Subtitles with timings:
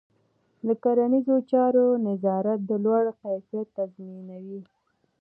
[0.67, 4.61] د کرنيزو چارو نظارت د لوړ کیفیت تضمینوي.